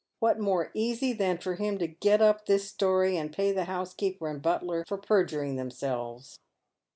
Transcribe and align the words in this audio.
What 0.17 0.39
more 0.39 0.71
easy 0.73 1.13
than 1.13 1.37
for 1.37 1.53
him 1.57 1.77
to 1.77 1.85
get 1.87 2.23
up 2.23 2.47
this 2.47 2.67
story, 2.67 3.17
and 3.17 3.31
pay 3.31 3.51
the 3.51 3.65
housekeeper 3.65 4.27
and 4.29 4.41
butler 4.41 4.83
for 4.87 4.97
per 4.97 5.23
juring 5.23 5.57
themselves 5.57 6.39